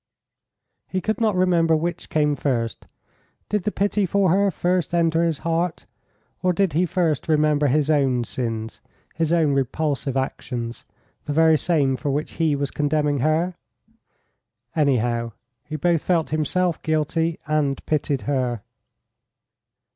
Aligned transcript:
He 0.87 0.99
could 0.99 1.21
not 1.21 1.35
remember 1.35 1.75
which 1.77 2.09
came 2.09 2.33
first; 2.35 2.87
did 3.49 3.65
the 3.65 3.71
pity 3.71 4.07
for 4.07 4.31
her 4.31 4.49
first 4.49 4.95
enter 4.95 5.23
his 5.23 5.37
heart, 5.45 5.85
or 6.41 6.53
did 6.53 6.73
he 6.73 6.87
first 6.87 7.27
remember 7.27 7.67
his 7.67 7.87
own 7.91 8.23
sins 8.23 8.81
his 9.13 9.31
own 9.31 9.53
repulsive 9.53 10.17
actions, 10.17 10.85
the 11.25 11.33
very 11.33 11.55
same 11.55 11.95
for 11.95 12.09
which 12.09 12.31
he 12.41 12.55
was 12.55 12.71
condemning 12.71 13.19
her? 13.19 13.53
Anyhow, 14.75 15.33
he 15.65 15.75
both 15.75 16.01
felt 16.01 16.31
himself 16.31 16.81
guilty 16.81 17.37
and 17.45 17.85
pitied 17.85 18.21
her. 18.21 18.63